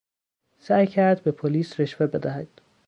[0.59, 2.47] سعی کرد به پلیس رشوه بدهد.